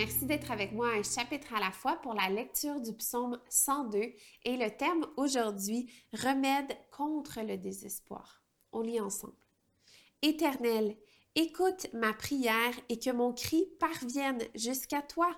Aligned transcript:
Merci 0.00 0.24
d'être 0.24 0.50
avec 0.50 0.72
moi 0.72 0.88
un 0.94 1.02
chapitre 1.02 1.52
à 1.52 1.60
la 1.60 1.70
fois 1.70 1.96
pour 1.96 2.14
la 2.14 2.30
lecture 2.30 2.80
du 2.80 2.94
psaume 2.94 3.38
102 3.50 3.98
et 3.98 4.56
le 4.56 4.74
thème 4.74 5.04
aujourd'hui, 5.18 5.92
remède 6.14 6.74
contre 6.90 7.42
le 7.42 7.58
désespoir. 7.58 8.42
On 8.72 8.80
lit 8.80 8.98
ensemble. 8.98 9.36
Éternel, 10.22 10.96
écoute 11.34 11.88
ma 11.92 12.14
prière 12.14 12.72
et 12.88 12.98
que 12.98 13.10
mon 13.10 13.34
cri 13.34 13.66
parvienne 13.78 14.40
jusqu'à 14.54 15.02
toi. 15.02 15.36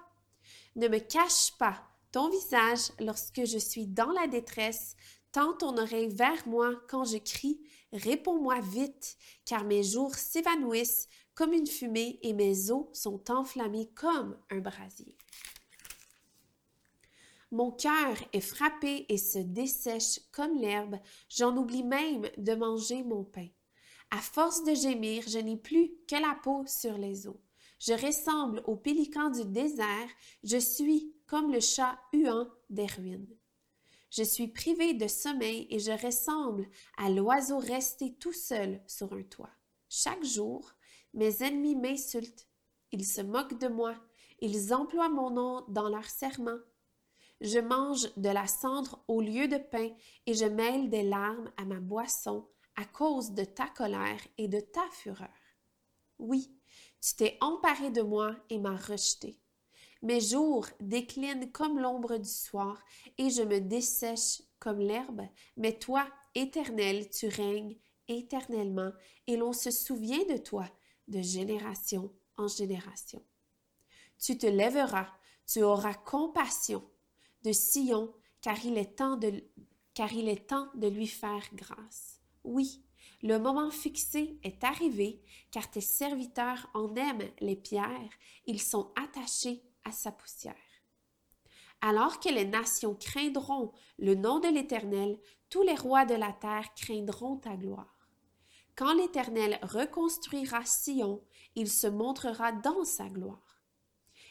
Ne 0.77 0.87
me 0.87 1.01
cache 1.01 1.59
pas 1.59 1.83
ton 2.12 2.31
visage 2.31 2.92
lorsque 3.01 3.45
je 3.45 3.59
suis 3.59 3.89
dans 3.89 4.12
la 4.12 4.29
détresse, 4.29 4.95
tends 5.33 5.55
ton 5.55 5.77
oreille 5.77 6.15
vers 6.15 6.47
moi 6.47 6.70
quand 6.89 7.03
je 7.03 7.19
crie, 7.19 7.61
réponds-moi 7.93 8.61
vite, 8.61 9.17
car 9.45 9.65
mes 9.65 9.83
jours 9.83 10.15
s'évanouissent 10.15 11.09
comme 11.35 11.53
une 11.53 11.67
fumée 11.67 12.19
et 12.23 12.33
mes 12.33 12.71
os 12.71 12.87
sont 12.93 13.31
enflammés 13.31 13.91
comme 13.95 14.37
un 14.51 14.59
brasier. 14.59 15.17
Mon 17.51 17.71
cœur 17.71 18.17
est 18.33 18.41
frappé 18.41 19.05
et 19.11 19.19
se 19.19 19.39
dessèche 19.39 20.21
comme 20.33 20.57
l'herbe, 20.57 20.99
j'en 21.29 21.55
oublie 21.57 21.84
même 21.84 22.29
de 22.39 22.55
manger 22.55 23.03
mon 23.03 23.25
pain. 23.25 23.49
À 24.11 24.19
force 24.19 24.65
de 24.65 24.75
gémir, 24.75 25.25
je 25.29 25.39
n'ai 25.39 25.56
plus 25.56 25.93
que 26.09 26.17
la 26.17 26.34
peau 26.43 26.65
sur 26.67 26.97
les 26.97 27.27
os. 27.27 27.37
Je 27.79 27.93
ressemble 27.93 28.62
au 28.67 28.77
pélican 28.77 29.31
du 29.31 29.45
désert, 29.45 30.09
je 30.45 30.56
suis 30.56 31.12
comme 31.27 31.53
le 31.53 31.61
chat 31.61 31.99
huant 32.12 32.49
des 32.71 32.87
ruines. 32.87 33.29
Je 34.15 34.23
suis 34.23 34.49
privé 34.49 34.93
de 34.93 35.09
sommeil 35.09 35.67
et 35.71 35.79
je 35.79 35.91
ressemble 35.91 36.69
à 36.99 37.09
l'oiseau 37.09 37.59
resté 37.59 38.13
tout 38.17 38.35
seul 38.35 38.83
sur 38.87 39.11
un 39.15 39.23
toit. 39.23 39.49
Chaque 39.89 40.23
jour, 40.23 40.71
mes 41.15 41.43
ennemis 41.43 41.77
m'insultent, 41.77 42.47
ils 42.91 43.07
se 43.07 43.23
moquent 43.23 43.59
de 43.59 43.69
moi, 43.69 43.95
ils 44.41 44.75
emploient 44.75 45.09
mon 45.09 45.31
nom 45.31 45.65
dans 45.69 45.89
leurs 45.89 46.11
serments. 46.11 46.61
Je 47.41 47.59
mange 47.59 48.15
de 48.19 48.29
la 48.29 48.47
cendre 48.47 49.03
au 49.09 49.23
lieu 49.23 49.49
de 49.49 49.57
pain 49.57 49.89
et 50.27 50.35
je 50.35 50.45
mêle 50.45 50.91
des 50.91 51.05
larmes 51.05 51.51
à 51.57 51.65
ma 51.65 51.81
boisson 51.81 52.47
à 52.77 52.85
cause 52.85 53.33
de 53.33 53.45
ta 53.45 53.69
colère 53.69 54.21
et 54.37 54.47
de 54.47 54.61
ta 54.61 54.87
fureur. 54.91 55.29
Oui, 56.19 56.55
tu 57.01 57.15
t'es 57.17 57.39
emparé 57.41 57.91
de 57.91 58.03
moi 58.03 58.37
et 58.51 58.59
m'as 58.59 58.77
rejeté. 58.77 59.42
Mes 60.03 60.20
jours 60.20 60.67
déclinent 60.81 61.50
comme 61.53 61.78
l'ombre 61.78 62.19
du 62.19 62.28
soir 62.28 62.83
et 63.19 63.31
je 63.31 63.42
me 63.42 63.61
dessèche 63.61 64.42
comme 64.59 64.81
l'herbe, 64.81 65.22
mais 65.56 65.78
toi, 65.78 66.06
Éternel, 66.34 67.09
tu 67.11 67.28
règnes 67.28 67.77
éternellement 68.09 68.91
et 69.27 69.36
l'on 69.36 69.53
se 69.53 69.70
souvient 69.70 70.25
de 70.25 70.39
toi 70.39 70.69
de 71.09 71.20
génération 71.20 72.12
en 72.36 72.48
génération. 72.48 73.22
Tu 74.19 74.39
te 74.39 74.47
lèveras, 74.47 75.09
tu 75.47 75.62
auras 75.62 75.94
compassion 75.94 76.89
de 77.42 77.53
Sion, 77.53 78.12
car 78.41 78.64
il 78.64 78.78
est 78.78 78.97
temps 78.97 79.16
de, 79.16 79.44
car 79.94 80.12
il 80.12 80.28
est 80.28 80.48
temps 80.48 80.69
de 80.75 80.89
lui 80.89 81.06
faire 81.06 81.44
grâce. 81.55 82.20
Oui, 82.44 82.84
le 83.22 83.39
moment 83.39 83.70
fixé 83.70 84.38
est 84.43 84.65
arrivé, 84.65 85.22
car 85.50 85.71
tes 85.71 85.81
serviteurs 85.81 86.69
en 86.75 86.94
aiment 86.97 87.31
les 87.41 87.56
pierres, 87.56 88.10
ils 88.47 88.60
sont 88.60 88.93
attachés 88.97 89.62
à 89.84 89.93
sa 89.93 90.12
poussière. 90.12 90.54
Alors 91.81 92.20
que 92.20 92.28
les 92.28 92.44
nations 92.44 92.94
craindront 92.94 93.72
le 93.98 94.15
nom 94.15 94.38
de 94.38 94.48
l'Éternel, 94.48 95.19
tous 95.50 95.62
les 95.62 95.75
rois 95.75 96.04
de 96.04 96.15
la 96.15 96.32
terre 96.32 96.72
craindront 96.75 97.37
ta 97.37 97.56
gloire. 97.56 98.09
Quand 98.76 98.94
l'Éternel 98.94 99.59
reconstruira 99.62 100.65
Sion, 100.65 101.22
il 101.56 101.69
se 101.69 101.87
montrera 101.87 102.53
dans 102.53 102.84
sa 102.84 103.09
gloire. 103.09 103.62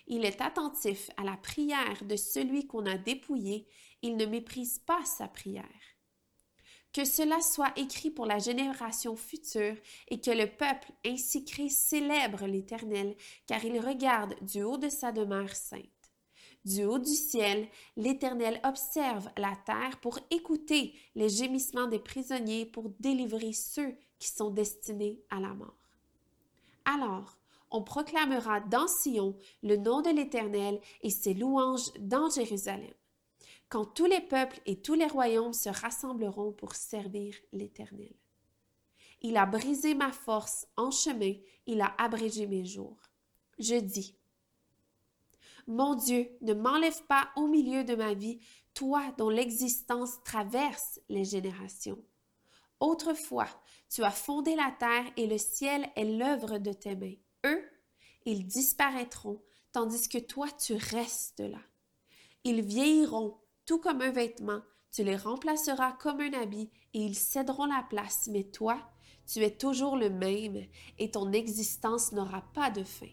Il 0.08 0.26
est 0.26 0.42
attentif 0.42 1.12
à 1.18 1.24
la 1.24 1.38
prière 1.38 2.04
de 2.06 2.16
celui 2.16 2.66
qu'on 2.68 2.86
a 2.86 2.98
dépouillé, 2.98 3.68
il 4.02 4.18
ne 4.18 4.26
méprise 4.26 4.80
pas 4.80 5.06
sa 5.06 5.28
prière. 5.28 5.66
Que 6.94 7.06
cela 7.06 7.40
soit 7.40 7.72
écrit 7.78 8.10
pour 8.10 8.26
la 8.26 8.38
génération 8.38 9.16
future 9.16 9.76
et 10.10 10.20
que 10.20 10.32
le 10.32 10.46
peuple 10.46 10.92
ainsi 11.06 11.46
créé 11.46 11.70
célèbre 11.70 12.46
l'Éternel, 12.46 13.16
car 13.48 13.64
il 13.64 13.80
regarde 13.80 14.36
du 14.42 14.62
haut 14.62 14.78
de 14.78 14.90
sa 14.90 15.14
demeure 15.14 15.56
sainte. 15.56 15.86
Du 16.66 16.84
haut 16.84 17.00
du 17.00 17.14
ciel, 17.14 17.68
l'Éternel 17.96 18.60
observe 18.64 19.30
la 19.38 19.56
terre 19.66 20.00
pour 20.02 20.20
écouter 20.30 20.94
les 21.16 21.30
gémissements 21.30 21.88
des 21.88 21.98
prisonniers, 22.00 22.66
pour 22.66 22.90
délivrer 23.00 23.54
ceux 23.54 23.96
qui 24.20 24.28
sont 24.28 24.52
destinés 24.52 25.24
à 25.30 25.40
la 25.40 25.54
mort. 25.54 25.78
Alors, 26.86 27.38
on 27.72 27.82
proclamera 27.82 28.60
dans 28.60 28.88
Sion 28.88 29.36
le 29.64 29.78
nom 29.78 30.02
de 30.02 30.10
l'Éternel 30.10 30.80
et 31.02 31.10
ses 31.10 31.34
louanges 31.34 31.92
dans 32.00 32.30
Jérusalem 32.30 32.94
quand 33.72 33.86
tous 33.86 34.06
les 34.06 34.20
peuples 34.20 34.60
et 34.66 34.82
tous 34.82 34.96
les 34.96 35.08
royaumes 35.08 35.54
se 35.54 35.70
rassembleront 35.70 36.52
pour 36.52 36.76
servir 36.76 37.34
l'Éternel. 37.54 38.14
Il 39.22 39.38
a 39.38 39.46
brisé 39.46 39.96
ma 39.96 40.12
force 40.12 40.68
en 40.76 40.92
chemin, 40.92 41.34
il 41.66 41.80
a 41.80 41.96
abrégé 41.98 42.48
mes 42.48 42.66
jours. 42.66 43.00
Je 43.60 43.76
dis, 43.76 44.18
Mon 45.68 45.96
Dieu, 45.96 46.30
ne 46.42 46.54
m'enlève 46.54 47.02
pas 47.06 47.30
au 47.38 47.48
milieu 47.48 47.86
de 47.86 47.96
ma 47.96 48.14
vie, 48.14 48.42
toi 48.74 49.04
dont 49.18 49.30
l'existence 49.30 50.22
traverse 50.26 51.00
les 51.08 51.24
générations. 51.24 52.04
Autrefois, 52.82 53.48
tu 53.90 54.04
as 54.04 54.12
fondé 54.12 54.56
la 54.56 54.76
terre 54.80 55.06
et 55.16 55.28
le 55.28 55.38
ciel 55.38 55.90
est 55.96 56.04
l'œuvre 56.04 56.58
de 56.58 56.74
tes 56.74 56.98
mains. 56.98 57.16
Eux, 57.46 57.64
ils 58.26 58.46
disparaîtront, 58.46 59.42
tandis 59.72 60.10
que 60.10 60.18
toi 60.18 60.50
tu 60.52 60.74
restes 60.74 61.40
là. 61.40 61.62
Ils 62.44 62.64
vieilliront 62.64 63.38
tout 63.66 63.80
comme 63.80 64.02
un 64.02 64.12
vêtement, 64.12 64.62
tu 64.92 65.04
les 65.04 65.16
remplaceras 65.16 65.94
comme 65.94 66.20
un 66.20 66.34
habit 66.34 66.70
et 66.94 67.00
ils 67.00 67.16
céderont 67.16 67.66
la 67.66 67.86
place, 67.90 68.30
mais 68.32 68.44
toi, 68.44 68.78
tu 69.26 69.40
es 69.40 69.52
toujours 69.52 69.96
le 69.96 70.10
même 70.10 70.66
et 71.00 71.12
ton 71.12 71.32
existence 71.32 72.12
n'aura 72.12 72.42
pas 72.54 72.70
de 72.70 72.84
fin. 72.84 73.08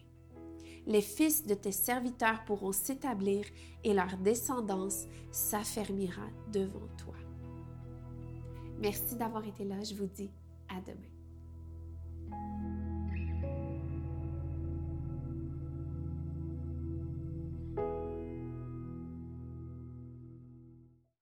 Les 0.85 1.01
fils 1.01 1.45
de 1.45 1.53
tes 1.53 1.71
serviteurs 1.71 2.43
pourront 2.45 2.71
s'établir 2.71 3.45
et 3.83 3.93
leur 3.93 4.17
descendance 4.17 5.05
s'affermira 5.31 6.27
devant 6.51 6.87
toi. 6.97 7.15
Merci 8.79 9.15
d'avoir 9.15 9.45
été 9.45 9.65
là, 9.65 9.75
je 9.83 9.93
vous 9.93 10.07
dis 10.07 10.31
à 10.69 10.81
demain. 10.81 12.88